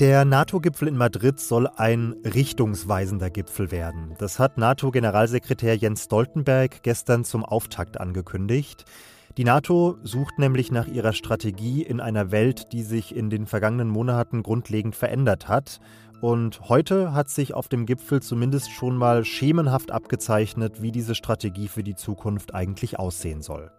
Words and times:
Der 0.00 0.24
NATO-Gipfel 0.24 0.88
in 0.88 0.96
Madrid 0.96 1.38
soll 1.38 1.68
ein 1.76 2.16
richtungsweisender 2.24 3.28
Gipfel 3.28 3.70
werden. 3.70 4.14
Das 4.18 4.38
hat 4.38 4.56
NATO-Generalsekretär 4.56 5.76
Jens 5.76 6.04
Stoltenberg 6.04 6.82
gestern 6.82 7.24
zum 7.24 7.44
Auftakt 7.44 8.00
angekündigt. 8.00 8.86
Die 9.36 9.44
NATO 9.44 9.98
sucht 10.02 10.38
nämlich 10.38 10.72
nach 10.72 10.88
ihrer 10.88 11.12
Strategie 11.12 11.82
in 11.82 12.00
einer 12.00 12.30
Welt, 12.32 12.72
die 12.72 12.82
sich 12.82 13.14
in 13.14 13.28
den 13.28 13.46
vergangenen 13.46 13.88
Monaten 13.88 14.42
grundlegend 14.42 14.96
verändert 14.96 15.46
hat. 15.46 15.78
Und 16.20 16.68
heute 16.68 17.14
hat 17.14 17.30
sich 17.30 17.54
auf 17.54 17.68
dem 17.68 17.86
Gipfel 17.86 18.20
zumindest 18.20 18.70
schon 18.70 18.96
mal 18.96 19.24
schemenhaft 19.24 19.90
abgezeichnet, 19.90 20.82
wie 20.82 20.92
diese 20.92 21.14
Strategie 21.14 21.68
für 21.68 21.82
die 21.82 21.94
Zukunft 21.94 22.54
eigentlich 22.54 22.98
aussehen 22.98 23.40
soll. 23.40 23.70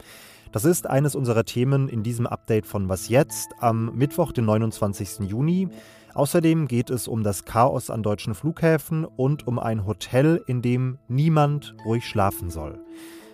Das 0.52 0.66
ist 0.66 0.88
eines 0.88 1.16
unserer 1.16 1.46
Themen 1.46 1.88
in 1.88 2.04
diesem 2.04 2.26
Update 2.26 2.66
von 2.66 2.90
Was 2.90 3.10
jetzt 3.10 3.52
am 3.60 3.96
Mittwoch, 3.96 4.32
den 4.32 4.46
29. 4.46 5.30
Juni. 5.30 5.70
Außerdem 6.14 6.68
geht 6.68 6.90
es 6.90 7.08
um 7.08 7.24
das 7.24 7.46
Chaos 7.46 7.90
an 7.90 8.04
deutschen 8.04 8.36
Flughäfen 8.36 9.06
und 9.06 9.48
um 9.48 9.60
ein 9.60 9.86
Hotel, 9.86 10.44
in 10.48 10.62
dem 10.62 10.98
niemand 11.08 11.76
ruhig 11.86 12.06
schlafen 12.06 12.50
soll. 12.50 12.80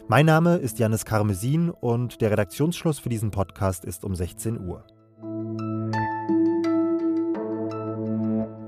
Mein 0.09 0.26
Name 0.26 0.57
ist 0.57 0.79
Janis 0.79 1.05
Karmesin 1.05 1.70
und 1.70 2.21
der 2.21 2.31
Redaktionsschluss 2.31 2.99
für 2.99 3.09
diesen 3.09 3.31
Podcast 3.31 3.84
ist 3.84 4.05
um 4.05 4.15
16 4.15 4.67
Uhr. 4.67 4.84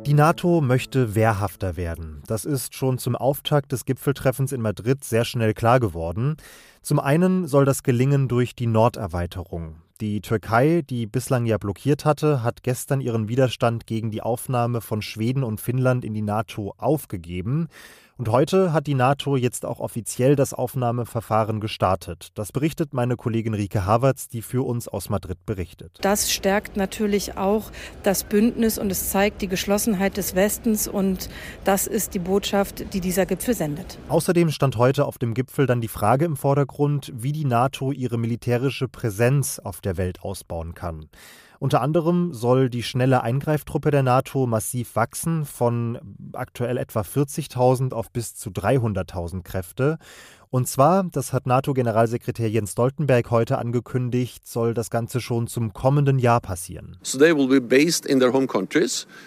Die 0.10 0.16
NATO 0.16 0.60
möchte 0.60 1.14
wehrhafter 1.14 1.78
werden. 1.78 2.24
Das 2.26 2.44
ist 2.44 2.74
schon 2.74 2.98
zum 2.98 3.16
Auftakt 3.16 3.72
des 3.72 3.86
Gipfeltreffens 3.86 4.52
in 4.52 4.60
Madrid 4.60 5.04
sehr 5.04 5.24
schnell 5.24 5.54
klar 5.54 5.80
geworden. 5.80 6.38
Zum 6.82 7.00
einen 7.00 7.46
soll 7.46 7.64
das 7.64 7.84
gelingen 7.84 8.28
durch 8.28 8.56
die 8.56 8.66
Norderweiterung. 8.66 9.76
Die 10.02 10.22
Türkei, 10.22 10.82
die 10.82 11.06
bislang 11.06 11.46
ja 11.46 11.60
blockiert 11.60 12.06
hatte, 12.06 12.42
hat 12.42 12.64
gestern 12.64 13.02
ihren 13.02 13.28
Widerstand 13.28 13.86
gegen 13.86 14.10
die 14.10 14.24
Aufnahme 14.24 14.82
von 14.82 15.04
Schweden 15.04 15.44
und 15.44 15.62
Finnland 15.62 16.04
in 16.04 16.16
die 16.16 16.24
NATO 16.24 16.74
aufgegeben. 16.80 17.68
Und 18.20 18.28
heute 18.28 18.74
hat 18.74 18.86
die 18.88 18.96
NATO 18.96 19.38
jetzt 19.38 19.66
auch 19.66 19.80
offiziell 19.80 20.36
das 20.36 20.54
Aufnahmeverfahren 20.54 21.62
gestartet. 21.62 22.32
Das 22.34 22.52
berichtet 22.52 22.94
meine 22.94 23.16
Kollegin 23.16 23.54
Rike 23.54 23.86
Havertz, 23.86 24.28
die 24.28 24.42
für 24.42 24.68
uns 24.68 24.90
aus 24.90 25.08
Madrid 25.08 25.38
berichtet. 25.46 25.98
Das 26.02 26.30
stärkt 26.30 26.76
natürlich 26.76 27.38
auch 27.38 27.72
das 28.04 28.26
Bündnis 28.26 28.78
und 28.78 28.92
es 28.92 29.10
zeigt 29.10 29.42
die 29.42 29.48
Geschlossenheit 29.48 30.18
des 30.18 30.36
Westens 30.36 30.90
und 30.90 31.30
das 31.64 31.88
ist 31.88 32.14
die 32.14 32.20
Botschaft, 32.20 32.94
die 32.94 33.00
dieser 33.00 33.26
Gipfel 33.26 33.54
sendet. 33.54 33.98
Außerdem 34.10 34.52
stand 34.52 34.76
heute 34.76 35.06
auf 35.06 35.18
dem 35.18 35.34
Gipfel 35.34 35.66
dann 35.66 35.80
die 35.80 35.88
Frage 35.88 36.26
im 36.26 36.36
Vordergrund, 36.36 37.14
wie 37.16 37.32
die 37.32 37.46
NATO 37.46 37.94
ihre 37.94 38.18
militärische 38.18 38.90
Präsenz 38.90 39.60
auf 39.60 39.80
der 39.80 39.96
Welt 39.96 40.24
ausbauen 40.24 40.74
kann. 40.76 41.08
Unter 41.60 41.82
anderem 41.82 42.34
soll 42.34 42.70
die 42.70 42.84
schnelle 42.84 43.22
Eingreiftruppe 43.22 43.92
der 43.92 44.02
NATO 44.02 44.48
massiv 44.48 44.96
wachsen, 44.96 45.44
von 45.44 46.00
aktuell 46.32 46.78
etwa 46.78 47.02
40.000 47.02 47.94
auf 47.94 48.12
bis 48.12 48.34
zu 48.34 48.50
300.000 48.50 49.44
Kräfte. 49.44 49.98
Und 50.52 50.68
zwar, 50.68 51.04
das 51.04 51.34
hat 51.34 51.46
NATO-Generalsekretär 51.46 52.50
Jens 52.50 52.72
Stoltenberg 52.72 53.30
heute 53.30 53.58
angekündigt, 53.60 54.48
soll 54.48 54.74
das 54.74 54.90
Ganze 54.90 55.20
schon 55.20 55.48
zum 55.48 55.74
kommenden 55.74 56.18
Jahr 56.18 56.40
passieren. 56.40 56.98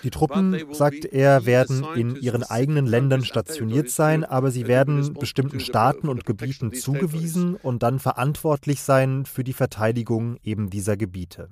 Die 0.02 0.10
Truppen, 0.10 0.56
sagt 0.72 1.04
er, 1.04 1.46
werden 1.46 1.86
in 1.94 2.16
ihren 2.16 2.42
eigenen 2.42 2.86
Ländern 2.86 3.24
stationiert 3.24 3.90
sein, 3.90 4.24
aber 4.24 4.50
sie 4.50 4.66
werden 4.66 5.12
bestimmten 5.14 5.60
Staaten 5.60 6.08
und 6.08 6.24
Gebieten 6.24 6.72
zugewiesen 6.72 7.54
und 7.56 7.82
dann 7.84 7.98
verantwortlich 7.98 8.80
sein 8.80 9.26
für 9.26 9.44
die 9.44 9.52
Verteidigung 9.52 10.38
eben 10.42 10.70
dieser 10.70 10.96
Gebiete. 10.96 11.50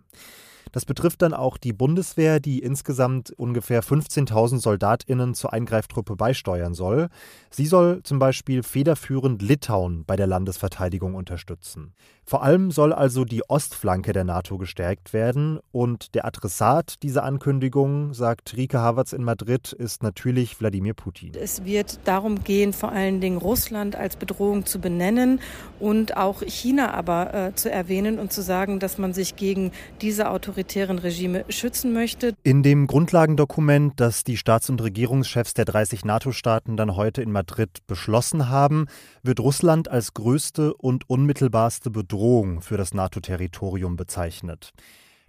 Das 0.72 0.84
betrifft 0.84 1.22
dann 1.22 1.34
auch 1.34 1.56
die 1.56 1.72
Bundeswehr, 1.72 2.40
die 2.40 2.60
insgesamt 2.60 3.30
ungefähr 3.30 3.82
15.000 3.82 4.58
Soldatinnen 4.58 5.34
zur 5.34 5.52
Eingreiftruppe 5.52 6.16
beisteuern 6.16 6.74
soll. 6.74 7.08
Sie 7.50 7.66
soll 7.66 8.02
zum 8.02 8.18
Beispiel 8.18 8.62
federführend 8.62 9.42
Litauen 9.42 10.04
bei 10.04 10.16
der 10.16 10.26
Landesverteidigung 10.26 11.14
unterstützen. 11.14 11.94
Vor 12.30 12.44
allem 12.44 12.70
soll 12.70 12.92
also 12.92 13.24
die 13.24 13.42
Ostflanke 13.50 14.12
der 14.12 14.22
NATO 14.22 14.56
gestärkt 14.56 15.12
werden 15.12 15.58
und 15.72 16.14
der 16.14 16.24
Adressat 16.24 17.02
dieser 17.02 17.24
Ankündigung, 17.24 18.14
sagt 18.14 18.56
Rike 18.56 18.78
Havertz 18.78 19.12
in 19.12 19.24
Madrid, 19.24 19.72
ist 19.72 20.04
natürlich 20.04 20.60
Wladimir 20.60 20.94
Putin. 20.94 21.32
Es 21.34 21.64
wird 21.64 21.98
darum 22.04 22.44
gehen, 22.44 22.72
vor 22.72 22.92
allen 22.92 23.20
Dingen 23.20 23.38
Russland 23.38 23.96
als 23.96 24.14
Bedrohung 24.14 24.64
zu 24.64 24.78
benennen 24.78 25.40
und 25.80 26.16
auch 26.16 26.42
China 26.42 26.94
aber 26.94 27.34
äh, 27.34 27.54
zu 27.56 27.68
erwähnen 27.68 28.20
und 28.20 28.32
zu 28.32 28.42
sagen, 28.42 28.78
dass 28.78 28.96
man 28.96 29.12
sich 29.12 29.34
gegen 29.34 29.72
diese 30.00 30.30
autoritären 30.60 30.98
Regime 30.98 31.44
schützen 31.48 31.92
möchte. 31.92 32.34
In 32.42 32.62
dem 32.62 32.86
Grundlagendokument, 32.86 33.98
das 33.98 34.24
die 34.24 34.36
Staats- 34.36 34.68
und 34.68 34.82
Regierungschefs 34.82 35.54
der 35.54 35.64
30 35.64 36.04
NATO-Staaten 36.04 36.76
dann 36.76 36.96
heute 36.96 37.22
in 37.22 37.32
Madrid 37.32 37.86
beschlossen 37.86 38.48
haben, 38.48 38.86
wird 39.22 39.40
Russland 39.40 39.88
als 39.88 40.12
größte 40.12 40.74
und 40.74 41.08
unmittelbarste 41.08 41.90
Bedrohung 41.90 42.10
Bedrohung 42.20 42.60
für 42.60 42.76
das 42.76 42.92
NATO-Territorium 42.92 43.96
bezeichnet. 43.96 44.72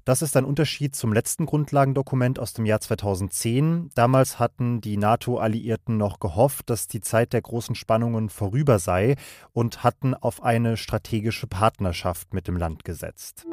Das 0.03 0.24
ist 0.24 0.36
ein 0.36 0.46
Unterschied 0.46 0.96
zum 0.96 1.14
letzten 1.14 1.46
Grundlagendokument 1.46 2.40
aus 2.40 2.53
dem 2.53 2.66
Jahr 2.66 2.81
2010. 2.81 3.91
Damals 3.94 4.40
hatten 4.40 4.81
die 4.81 4.97
NATO-Alliierten 4.97 5.97
noch 5.97 6.20
gehofft, 6.20 6.72
dass 6.72 6.88
die 6.88 7.02
Zeit 7.02 7.34
der 7.34 7.41
großen 7.41 7.75
Spannungen 7.75 8.30
vorüber 8.30 8.80
sei 8.80 9.16
und 9.53 9.84
hatten 9.84 10.16
auf 10.16 10.41
eine 10.41 10.75
strategische 10.75 11.46
Partnerschaft 11.46 12.34
mit 12.34 12.47
dem 12.47 12.58
Land 12.58 12.84
gesetzt. 12.84 13.46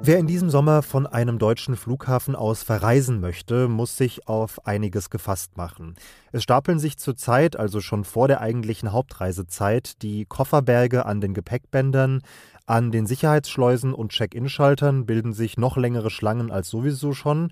Wer 0.00 0.18
in 0.18 0.26
diesem 0.26 0.48
Sommer 0.48 0.82
von 0.82 1.06
einem 1.06 1.38
deutschen 1.38 1.76
Flughafen 1.76 2.34
aus 2.34 2.62
verreisen 2.62 3.20
möchte, 3.20 3.68
muss 3.68 3.96
sich 3.96 4.26
auf 4.28 4.66
einiges 4.66 5.10
gefasst 5.10 5.56
machen. 5.56 5.96
Es 6.32 6.44
stapeln 6.44 6.78
sich 6.78 6.98
zurzeit, 6.98 7.56
also 7.56 7.80
schon 7.80 8.04
vor 8.04 8.28
der 8.28 8.40
eigentlichen 8.40 8.92
Hauptreisezeit, 8.92 10.00
die 10.02 10.24
Kofferberge 10.24 11.04
an 11.04 11.20
den 11.20 11.34
Gepäckbändern, 11.34 12.22
an 12.64 12.90
den 12.92 13.06
Sicherheitsschleusen 13.06 13.92
und 13.92 14.12
Check-in-Schaltern 14.12 15.04
bilden 15.04 15.32
sich 15.32 15.58
noch 15.58 15.76
längere 15.76 16.10
Schlangen 16.10 16.50
als 16.50 16.68
sowieso 16.68 17.12
schon. 17.12 17.50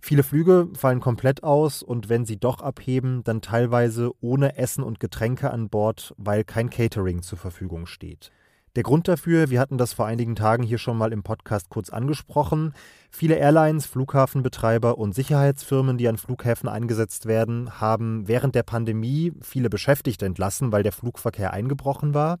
Viele 0.00 0.22
Flüge 0.22 0.68
fallen 0.74 1.00
komplett 1.00 1.42
aus 1.42 1.82
und 1.82 2.10
wenn 2.10 2.26
sie 2.26 2.36
doch 2.36 2.60
abheben, 2.60 3.24
dann 3.24 3.40
teilweise 3.40 4.10
ohne 4.20 4.58
Essen 4.58 4.84
und 4.84 5.00
Getränke 5.00 5.50
an 5.50 5.70
Bord, 5.70 6.12
weil 6.18 6.44
kein 6.44 6.68
Catering 6.68 7.22
zur 7.22 7.38
Verfügung 7.38 7.86
steht. 7.86 8.30
Der 8.76 8.82
Grund 8.82 9.06
dafür, 9.06 9.50
wir 9.50 9.60
hatten 9.60 9.78
das 9.78 9.92
vor 9.92 10.06
einigen 10.06 10.34
Tagen 10.34 10.64
hier 10.64 10.78
schon 10.78 10.98
mal 10.98 11.12
im 11.12 11.22
Podcast 11.22 11.70
kurz 11.70 11.90
angesprochen. 11.90 12.74
Viele 13.08 13.36
Airlines, 13.36 13.86
Flughafenbetreiber 13.86 14.98
und 14.98 15.14
Sicherheitsfirmen, 15.14 15.96
die 15.96 16.08
an 16.08 16.16
Flughäfen 16.16 16.68
eingesetzt 16.68 17.26
werden, 17.26 17.80
haben 17.80 18.26
während 18.26 18.56
der 18.56 18.64
Pandemie 18.64 19.32
viele 19.42 19.70
Beschäftigte 19.70 20.26
entlassen, 20.26 20.72
weil 20.72 20.82
der 20.82 20.90
Flugverkehr 20.90 21.52
eingebrochen 21.52 22.14
war. 22.14 22.38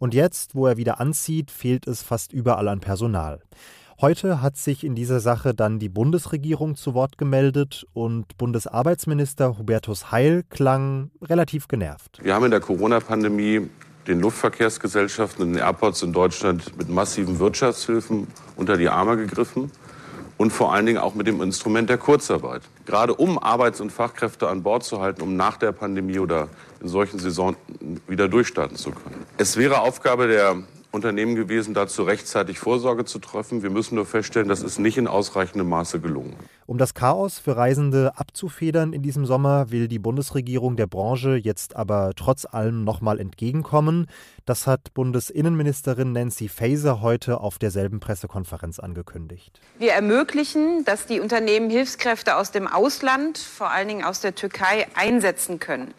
Und 0.00 0.12
jetzt, 0.12 0.56
wo 0.56 0.66
er 0.66 0.76
wieder 0.76 0.98
anzieht, 0.98 1.52
fehlt 1.52 1.86
es 1.86 2.02
fast 2.02 2.32
überall 2.32 2.66
an 2.66 2.80
Personal. 2.80 3.40
Heute 4.00 4.42
hat 4.42 4.56
sich 4.56 4.82
in 4.82 4.96
dieser 4.96 5.20
Sache 5.20 5.54
dann 5.54 5.78
die 5.78 5.88
Bundesregierung 5.88 6.74
zu 6.74 6.94
Wort 6.94 7.16
gemeldet 7.16 7.86
und 7.92 8.36
Bundesarbeitsminister 8.38 9.56
Hubertus 9.56 10.10
Heil 10.10 10.42
klang 10.50 11.12
relativ 11.22 11.68
genervt. 11.68 12.18
Wir 12.22 12.34
haben 12.34 12.44
in 12.46 12.50
der 12.50 12.60
Corona-Pandemie 12.60 13.70
den 14.06 14.20
Luftverkehrsgesellschaften 14.20 15.44
und 15.44 15.52
den 15.54 15.62
Airports 15.62 16.02
in 16.02 16.12
Deutschland 16.12 16.76
mit 16.78 16.88
massiven 16.88 17.38
Wirtschaftshilfen 17.38 18.26
unter 18.56 18.76
die 18.76 18.88
Arme 18.88 19.16
gegriffen 19.16 19.70
und 20.36 20.52
vor 20.52 20.72
allen 20.72 20.86
Dingen 20.86 20.98
auch 20.98 21.14
mit 21.14 21.26
dem 21.26 21.40
Instrument 21.40 21.88
der 21.88 21.98
Kurzarbeit. 21.98 22.62
Gerade 22.84 23.14
um 23.14 23.38
Arbeits- 23.38 23.80
und 23.80 23.90
Fachkräfte 23.90 24.48
an 24.48 24.62
Bord 24.62 24.84
zu 24.84 25.00
halten, 25.00 25.22
um 25.22 25.36
nach 25.36 25.56
der 25.56 25.72
Pandemie 25.72 26.18
oder 26.18 26.48
in 26.80 26.88
solchen 26.88 27.18
Saison 27.18 27.56
wieder 28.06 28.28
durchstarten 28.28 28.76
zu 28.76 28.90
können. 28.90 29.24
Es 29.38 29.56
wäre 29.56 29.80
Aufgabe 29.80 30.28
der 30.28 30.56
Unternehmen 30.92 31.34
gewesen, 31.34 31.74
dazu 31.74 32.04
rechtzeitig 32.04 32.58
Vorsorge 32.58 33.04
zu 33.04 33.18
treffen. 33.18 33.62
Wir 33.62 33.70
müssen 33.70 33.96
nur 33.96 34.06
feststellen, 34.06 34.48
das 34.48 34.62
ist 34.62 34.78
nicht 34.78 34.98
in 34.98 35.06
ausreichendem 35.06 35.68
Maße 35.68 36.00
gelungen. 36.00 36.36
Um 36.68 36.78
das 36.78 36.94
Chaos 36.94 37.38
für 37.38 37.56
Reisende 37.56 38.12
abzufedern 38.16 38.92
in 38.92 39.00
diesem 39.00 39.24
Sommer, 39.24 39.70
will 39.70 39.86
die 39.86 40.00
Bundesregierung 40.00 40.74
der 40.74 40.88
Branche 40.88 41.36
jetzt 41.36 41.76
aber 41.76 42.10
trotz 42.16 42.44
allem 42.44 42.82
nochmal 42.82 43.20
entgegenkommen. 43.20 44.08
Das 44.46 44.66
hat 44.66 44.92
Bundesinnenministerin 44.92 46.10
Nancy 46.10 46.48
Faeser 46.48 47.00
heute 47.02 47.38
auf 47.38 47.60
derselben 47.60 48.00
Pressekonferenz 48.00 48.80
angekündigt. 48.80 49.60
Wir 49.78 49.92
ermöglichen, 49.92 50.84
dass 50.84 51.06
die 51.06 51.20
Unternehmen 51.20 51.70
Hilfskräfte 51.70 52.36
aus 52.36 52.50
dem 52.50 52.66
Ausland, 52.66 53.38
vor 53.38 53.70
allen 53.70 53.86
Dingen 53.86 54.04
aus 54.04 54.20
der 54.20 54.34
Türkei, 54.34 54.88
einsetzen 54.96 55.60
können. 55.60 55.94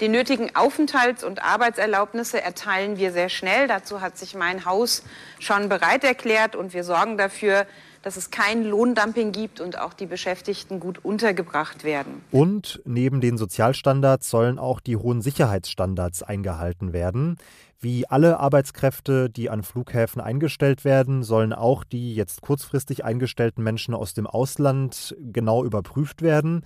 Die 0.00 0.08
nötigen 0.08 0.50
Aufenthalts- 0.54 1.24
und 1.24 1.42
Arbeitserlaubnisse 1.42 2.42
erteilen 2.42 2.98
wir 2.98 3.12
sehr 3.12 3.30
schnell. 3.30 3.68
Dazu 3.68 4.02
hat 4.02 4.18
sich 4.18 4.34
mein 4.34 4.66
Haus 4.66 5.02
schon 5.38 5.70
bereit 5.70 6.04
erklärt 6.04 6.56
und 6.56 6.74
wir 6.74 6.84
sorgen 6.84 7.16
dafür, 7.16 7.66
dass 8.02 8.16
es 8.16 8.30
kein 8.30 8.64
Lohndumping 8.64 9.32
gibt 9.32 9.60
und 9.60 9.78
auch 9.78 9.92
die 9.92 10.06
Beschäftigten 10.06 10.80
gut 10.80 11.04
untergebracht 11.04 11.84
werden. 11.84 12.22
Und 12.30 12.80
neben 12.84 13.20
den 13.20 13.36
Sozialstandards 13.36 14.30
sollen 14.30 14.58
auch 14.58 14.80
die 14.80 14.96
hohen 14.96 15.20
Sicherheitsstandards 15.22 16.22
eingehalten 16.22 16.92
werden. 16.92 17.36
Wie 17.82 18.06
alle 18.06 18.38
Arbeitskräfte, 18.40 19.30
die 19.30 19.48
an 19.48 19.62
Flughäfen 19.62 20.20
eingestellt 20.20 20.84
werden, 20.84 21.22
sollen 21.22 21.54
auch 21.54 21.82
die 21.82 22.14
jetzt 22.14 22.42
kurzfristig 22.42 23.04
eingestellten 23.06 23.64
Menschen 23.64 23.94
aus 23.94 24.12
dem 24.12 24.26
Ausland 24.26 25.16
genau 25.32 25.64
überprüft 25.64 26.20
werden. 26.20 26.62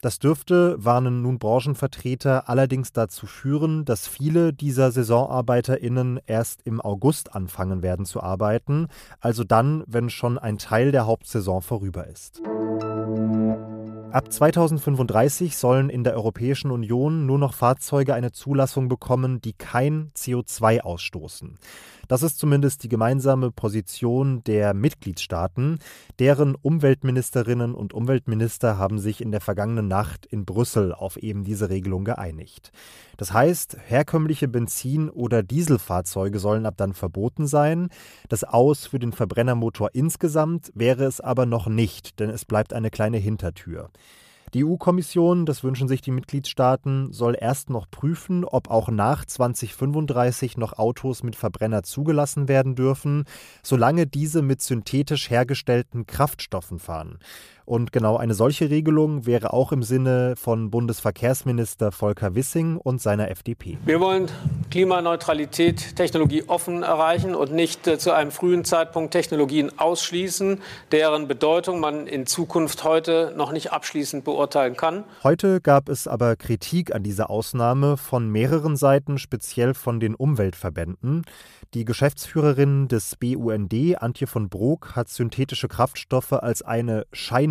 Das 0.00 0.18
dürfte, 0.18 0.76
warnen 0.78 1.22
nun 1.22 1.38
Branchenvertreter, 1.38 2.48
allerdings 2.48 2.92
dazu 2.92 3.26
führen, 3.26 3.84
dass 3.84 4.06
viele 4.06 4.52
dieser 4.52 4.92
SaisonarbeiterInnen 4.92 6.20
erst 6.26 6.62
im 6.64 6.80
August 6.80 7.34
anfangen 7.34 7.82
werden 7.82 8.06
zu 8.06 8.22
arbeiten, 8.22 8.88
also 9.20 9.44
dann, 9.44 9.84
wenn 9.86 10.10
schon 10.10 10.38
ein 10.38 10.58
Teil 10.58 10.92
der 10.92 11.06
Hauptsaison 11.06 11.62
vorüber 11.62 12.06
ist. 12.06 12.42
Ab 14.16 14.32
2035 14.32 15.58
sollen 15.58 15.90
in 15.90 16.02
der 16.02 16.14
Europäischen 16.14 16.70
Union 16.70 17.26
nur 17.26 17.38
noch 17.38 17.52
Fahrzeuge 17.52 18.14
eine 18.14 18.32
Zulassung 18.32 18.88
bekommen, 18.88 19.42
die 19.42 19.52
kein 19.52 20.10
CO2 20.16 20.80
ausstoßen. 20.80 21.58
Das 22.08 22.22
ist 22.22 22.38
zumindest 22.38 22.82
die 22.82 22.88
gemeinsame 22.88 23.50
Position 23.50 24.42
der 24.44 24.74
Mitgliedstaaten. 24.74 25.80
Deren 26.18 26.54
Umweltministerinnen 26.54 27.74
und 27.74 27.92
Umweltminister 27.92 28.78
haben 28.78 28.98
sich 28.98 29.20
in 29.20 29.32
der 29.32 29.40
vergangenen 29.42 29.88
Nacht 29.88 30.24
in 30.24 30.46
Brüssel 30.46 30.94
auf 30.94 31.16
eben 31.16 31.44
diese 31.44 31.68
Regelung 31.68 32.04
geeinigt. 32.04 32.70
Das 33.16 33.32
heißt, 33.32 33.76
herkömmliche 33.86 34.46
Benzin- 34.46 35.10
oder 35.10 35.42
Dieselfahrzeuge 35.42 36.38
sollen 36.38 36.64
ab 36.64 36.74
dann 36.76 36.94
verboten 36.94 37.46
sein. 37.46 37.88
Das 38.28 38.44
Aus 38.44 38.86
für 38.86 38.98
den 38.98 39.12
Verbrennermotor 39.12 39.90
insgesamt 39.92 40.70
wäre 40.74 41.04
es 41.04 41.20
aber 41.20 41.44
noch 41.44 41.66
nicht, 41.66 42.20
denn 42.20 42.30
es 42.30 42.44
bleibt 42.44 42.72
eine 42.72 42.90
kleine 42.90 43.18
Hintertür. 43.18 43.90
Die 44.56 44.64
EU-Kommission, 44.64 45.44
das 45.44 45.62
wünschen 45.64 45.86
sich 45.86 46.00
die 46.00 46.10
Mitgliedstaaten, 46.10 47.12
soll 47.12 47.36
erst 47.38 47.68
noch 47.68 47.90
prüfen, 47.90 48.42
ob 48.42 48.70
auch 48.70 48.88
nach 48.88 49.26
2035 49.26 50.56
noch 50.56 50.78
Autos 50.78 51.22
mit 51.22 51.36
Verbrenner 51.36 51.82
zugelassen 51.82 52.48
werden 52.48 52.74
dürfen, 52.74 53.24
solange 53.62 54.06
diese 54.06 54.40
mit 54.40 54.62
synthetisch 54.62 55.28
hergestellten 55.28 56.06
Kraftstoffen 56.06 56.78
fahren. 56.78 57.18
Und 57.66 57.90
genau 57.90 58.16
eine 58.16 58.34
solche 58.34 58.70
Regelung 58.70 59.26
wäre 59.26 59.52
auch 59.52 59.72
im 59.72 59.82
Sinne 59.82 60.34
von 60.36 60.70
Bundesverkehrsminister 60.70 61.90
Volker 61.90 62.36
Wissing 62.36 62.76
und 62.76 63.02
seiner 63.02 63.28
FDP. 63.28 63.76
Wir 63.84 63.98
wollen 63.98 64.28
Klimaneutralität 64.70 65.96
technologieoffen 65.96 66.84
erreichen 66.84 67.34
und 67.34 67.52
nicht 67.52 67.88
äh, 67.88 67.98
zu 67.98 68.12
einem 68.12 68.30
frühen 68.30 68.64
Zeitpunkt 68.64 69.10
Technologien 69.10 69.76
ausschließen, 69.78 70.60
deren 70.92 71.26
Bedeutung 71.26 71.80
man 71.80 72.06
in 72.06 72.26
Zukunft 72.26 72.84
heute 72.84 73.34
noch 73.36 73.50
nicht 73.50 73.72
abschließend 73.72 74.22
beurteilen 74.22 74.76
kann. 74.76 75.02
Heute 75.24 75.60
gab 75.60 75.88
es 75.88 76.06
aber 76.06 76.36
Kritik 76.36 76.94
an 76.94 77.02
dieser 77.02 77.30
Ausnahme 77.30 77.96
von 77.96 78.30
mehreren 78.30 78.76
Seiten, 78.76 79.18
speziell 79.18 79.74
von 79.74 79.98
den 79.98 80.14
Umweltverbänden. 80.14 81.24
Die 81.74 81.84
Geschäftsführerin 81.84 82.86
des 82.86 83.16
BUND, 83.16 83.74
Antje 83.98 84.28
von 84.28 84.48
Brok, 84.48 84.94
hat 84.94 85.08
synthetische 85.08 85.66
Kraftstoffe 85.66 86.32
als 86.32 86.62
eine 86.62 87.06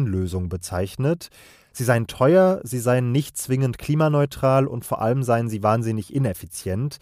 Scheinlösung 0.06 0.50
bezeichnet. 0.50 1.30
Sie 1.72 1.84
seien 1.84 2.08
teuer, 2.08 2.62
sie 2.64 2.80
seien 2.80 3.12
nicht 3.12 3.38
zwingend 3.38 3.78
klimaneutral 3.78 4.66
und 4.66 4.86
vor 4.86 5.02
allem 5.02 5.24
seien 5.24 5.50
sie 5.50 5.62
wahnsinnig 5.62 6.14
ineffizient. 6.14 6.98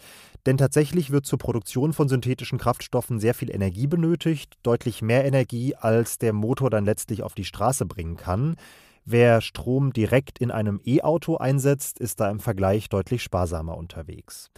Denn 0.46 0.56
tatsächlich 0.58 1.10
wird 1.10 1.26
zur 1.26 1.38
Produktion 1.38 1.92
von 1.92 2.08
synthetischen 2.08 2.58
Kraftstoffen 2.58 3.20
sehr 3.20 3.34
viel 3.34 3.54
Energie 3.54 3.86
benötigt, 3.86 4.58
deutlich 4.62 5.00
mehr 5.00 5.24
Energie, 5.24 5.76
als 5.76 6.18
der 6.18 6.32
Motor 6.32 6.70
dann 6.70 6.84
letztlich 6.84 7.22
auf 7.22 7.34
die 7.34 7.44
Straße 7.44 7.86
bringen 7.86 8.16
kann. 8.16 8.56
Wer 9.04 9.40
Strom 9.42 9.92
direkt 9.92 10.38
in 10.38 10.50
einem 10.50 10.80
E-Auto 10.84 11.36
einsetzt, 11.36 12.00
ist 12.00 12.20
da 12.20 12.30
im 12.30 12.40
Vergleich 12.40 12.88
deutlich 12.88 13.22
sparsamer 13.22 13.76
unterwegs. 13.76 14.50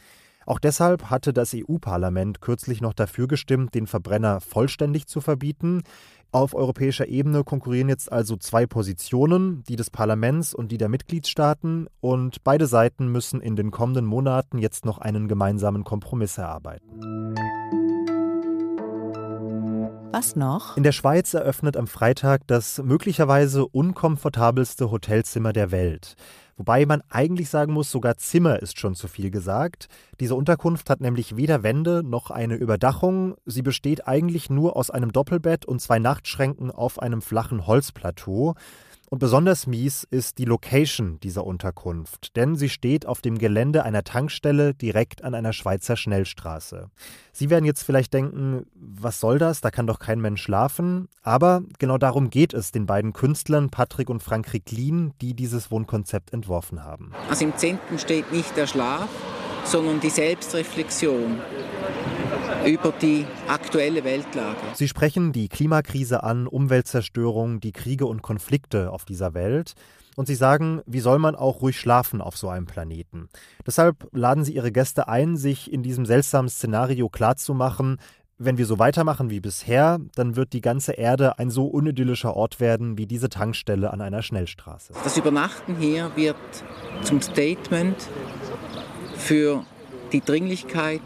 Auch 0.46 0.60
deshalb 0.60 1.10
hatte 1.10 1.32
das 1.32 1.54
EU-Parlament 1.54 2.40
kürzlich 2.40 2.80
noch 2.80 2.94
dafür 2.94 3.26
gestimmt, 3.26 3.74
den 3.74 3.88
Verbrenner 3.88 4.40
vollständig 4.40 5.08
zu 5.08 5.20
verbieten. 5.20 5.82
Auf 6.30 6.54
europäischer 6.54 7.08
Ebene 7.08 7.42
konkurrieren 7.42 7.88
jetzt 7.88 8.12
also 8.12 8.36
zwei 8.36 8.66
Positionen, 8.66 9.64
die 9.68 9.74
des 9.74 9.90
Parlaments 9.90 10.54
und 10.54 10.70
die 10.70 10.78
der 10.78 10.88
Mitgliedstaaten, 10.88 11.88
und 12.00 12.44
beide 12.44 12.66
Seiten 12.66 13.10
müssen 13.10 13.40
in 13.40 13.56
den 13.56 13.72
kommenden 13.72 14.06
Monaten 14.06 14.58
jetzt 14.58 14.84
noch 14.84 14.98
einen 14.98 15.26
gemeinsamen 15.26 15.82
Kompromiss 15.82 16.38
erarbeiten. 16.38 17.34
Was 20.16 20.34
noch? 20.34 20.78
In 20.78 20.82
der 20.82 20.92
Schweiz 20.92 21.34
eröffnet 21.34 21.76
am 21.76 21.86
Freitag 21.86 22.46
das 22.46 22.78
möglicherweise 22.82 23.66
unkomfortabelste 23.66 24.90
Hotelzimmer 24.90 25.52
der 25.52 25.70
Welt. 25.72 26.14
Wobei 26.56 26.86
man 26.86 27.02
eigentlich 27.10 27.50
sagen 27.50 27.74
muss, 27.74 27.90
sogar 27.90 28.16
Zimmer 28.16 28.62
ist 28.62 28.80
schon 28.80 28.94
zu 28.94 29.08
viel 29.08 29.30
gesagt. 29.30 29.88
Diese 30.18 30.34
Unterkunft 30.34 30.88
hat 30.88 31.02
nämlich 31.02 31.36
weder 31.36 31.62
Wände 31.62 32.02
noch 32.02 32.30
eine 32.30 32.54
Überdachung. 32.54 33.34
Sie 33.44 33.60
besteht 33.60 34.08
eigentlich 34.08 34.48
nur 34.48 34.74
aus 34.74 34.88
einem 34.88 35.12
Doppelbett 35.12 35.66
und 35.66 35.82
zwei 35.82 35.98
Nachtschränken 35.98 36.70
auf 36.70 36.98
einem 36.98 37.20
flachen 37.20 37.66
Holzplateau. 37.66 38.54
Und 39.08 39.20
besonders 39.20 39.68
mies 39.68 40.04
ist 40.10 40.38
die 40.38 40.44
Location 40.44 41.20
dieser 41.20 41.44
Unterkunft, 41.44 42.34
denn 42.36 42.56
sie 42.56 42.68
steht 42.68 43.06
auf 43.06 43.20
dem 43.20 43.38
Gelände 43.38 43.84
einer 43.84 44.02
Tankstelle 44.02 44.74
direkt 44.74 45.22
an 45.22 45.34
einer 45.34 45.52
Schweizer 45.52 45.96
Schnellstraße. 45.96 46.90
Sie 47.32 47.48
werden 47.48 47.64
jetzt 47.64 47.84
vielleicht 47.84 48.12
denken, 48.14 48.66
was 48.74 49.20
soll 49.20 49.38
das? 49.38 49.60
Da 49.60 49.70
kann 49.70 49.86
doch 49.86 50.00
kein 50.00 50.20
Mensch 50.20 50.42
schlafen. 50.42 51.08
Aber 51.22 51.62
genau 51.78 51.98
darum 51.98 52.30
geht 52.30 52.52
es 52.52 52.72
den 52.72 52.86
beiden 52.86 53.12
Künstlern 53.12 53.70
Patrick 53.70 54.10
und 54.10 54.24
Frank 54.24 54.52
Ricklin, 54.52 55.12
die 55.20 55.34
dieses 55.34 55.70
Wohnkonzept 55.70 56.32
entworfen 56.32 56.82
haben. 56.82 57.12
Also 57.30 57.44
im 57.44 57.56
Zentrum 57.56 57.98
steht 57.98 58.32
nicht 58.32 58.56
der 58.56 58.66
Schlaf, 58.66 59.08
sondern 59.64 60.00
die 60.00 60.10
Selbstreflexion 60.10 61.40
über 62.66 62.92
die 62.92 63.24
aktuelle 63.48 64.04
Weltlage. 64.04 64.56
Sie 64.74 64.88
sprechen 64.88 65.32
die 65.32 65.48
Klimakrise 65.48 66.22
an, 66.22 66.46
Umweltzerstörung, 66.46 67.60
die 67.60 67.72
Kriege 67.72 68.06
und 68.06 68.22
Konflikte 68.22 68.90
auf 68.90 69.04
dieser 69.04 69.34
Welt. 69.34 69.74
Und 70.16 70.26
sie 70.26 70.34
sagen, 70.34 70.80
wie 70.86 71.00
soll 71.00 71.18
man 71.18 71.36
auch 71.36 71.60
ruhig 71.60 71.78
schlafen 71.78 72.20
auf 72.20 72.36
so 72.36 72.48
einem 72.48 72.66
Planeten? 72.66 73.28
Deshalb 73.66 74.08
laden 74.12 74.44
sie 74.44 74.54
ihre 74.54 74.72
Gäste 74.72 75.08
ein, 75.08 75.36
sich 75.36 75.70
in 75.70 75.82
diesem 75.82 76.06
seltsamen 76.06 76.48
Szenario 76.48 77.08
klarzumachen, 77.08 77.98
wenn 78.38 78.58
wir 78.58 78.66
so 78.66 78.78
weitermachen 78.78 79.30
wie 79.30 79.40
bisher, 79.40 79.98
dann 80.14 80.36
wird 80.36 80.52
die 80.52 80.60
ganze 80.60 80.92
Erde 80.92 81.38
ein 81.38 81.48
so 81.48 81.66
unidyllischer 81.66 82.36
Ort 82.36 82.60
werden 82.60 82.98
wie 82.98 83.06
diese 83.06 83.30
Tankstelle 83.30 83.90
an 83.90 84.02
einer 84.02 84.22
Schnellstraße. 84.22 84.92
Das 85.04 85.16
Übernachten 85.16 85.76
hier 85.76 86.10
wird 86.16 86.36
zum 87.02 87.22
Statement 87.22 87.96
für 89.16 89.64
die 90.12 90.20
Dringlichkeit 90.20 91.00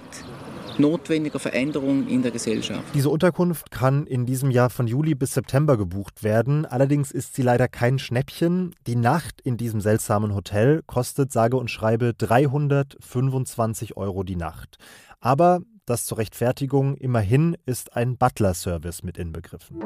notwendiger 0.78 1.38
Veränderungen 1.38 2.08
in 2.08 2.22
der 2.22 2.30
Gesellschaft. 2.30 2.84
Diese 2.94 3.10
Unterkunft 3.10 3.70
kann 3.70 4.06
in 4.06 4.26
diesem 4.26 4.50
Jahr 4.50 4.70
von 4.70 4.86
Juli 4.86 5.14
bis 5.14 5.34
September 5.34 5.76
gebucht 5.76 6.22
werden. 6.22 6.66
Allerdings 6.66 7.10
ist 7.10 7.34
sie 7.34 7.42
leider 7.42 7.68
kein 7.68 7.98
Schnäppchen. 7.98 8.74
Die 8.86 8.96
Nacht 8.96 9.40
in 9.40 9.56
diesem 9.56 9.80
seltsamen 9.80 10.34
Hotel 10.34 10.82
kostet 10.86 11.32
sage 11.32 11.56
und 11.56 11.70
schreibe 11.70 12.14
325 12.14 13.96
Euro 13.96 14.22
die 14.22 14.36
Nacht. 14.36 14.78
Aber 15.20 15.60
das 15.86 16.04
zur 16.04 16.18
Rechtfertigung 16.18 16.96
immerhin 16.96 17.56
ist 17.66 17.96
ein 17.96 18.16
Butler-Service 18.16 19.02
mit 19.02 19.18
inbegriffen. 19.18 19.80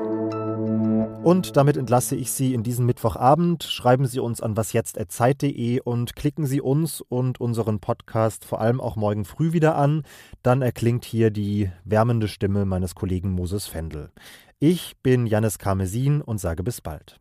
Und 1.24 1.56
damit 1.56 1.76
entlasse 1.76 2.16
ich 2.16 2.30
Sie 2.30 2.52
in 2.52 2.62
diesen 2.62 2.84
Mittwochabend. 2.84 3.64
Schreiben 3.64 4.06
Sie 4.06 4.20
uns 4.20 4.42
an 4.42 4.56
wasjetzt.zeit.de 4.56 5.80
und 5.80 6.16
klicken 6.16 6.46
Sie 6.46 6.60
uns 6.60 7.00
und 7.00 7.40
unseren 7.40 7.80
Podcast 7.80 8.44
vor 8.44 8.60
allem 8.60 8.80
auch 8.80 8.96
morgen 8.96 9.24
früh 9.24 9.52
wieder 9.52 9.74
an. 9.76 10.02
Dann 10.42 10.60
erklingt 10.60 11.04
hier 11.06 11.30
die 11.30 11.70
wärmende 11.84 12.28
Stimme 12.28 12.66
meines 12.66 12.94
Kollegen 12.94 13.30
Moses 13.30 13.66
Fendel. 13.66 14.10
Ich 14.58 14.96
bin 15.02 15.26
Janis 15.26 15.58
Karmesin 15.58 16.20
und 16.20 16.38
sage 16.38 16.62
bis 16.62 16.80
bald. 16.80 17.20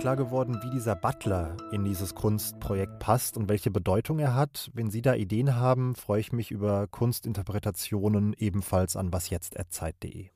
Klar 0.00 0.16
geworden, 0.16 0.62
wie 0.62 0.70
dieser 0.70 0.96
Butler 0.96 1.58
in 1.72 1.84
dieses 1.84 2.14
Kunstprojekt 2.14 3.00
passt 3.00 3.36
und 3.36 3.50
welche 3.50 3.70
Bedeutung 3.70 4.18
er 4.18 4.34
hat. 4.34 4.70
Wenn 4.72 4.90
Sie 4.90 5.02
da 5.02 5.14
Ideen 5.14 5.56
haben, 5.56 5.94
freue 5.94 6.20
ich 6.20 6.32
mich 6.32 6.50
über 6.50 6.86
Kunstinterpretationen 6.86 8.34
ebenfalls 8.38 8.96
an 8.96 9.12
wasjetzt.zeit.de. 9.12 10.30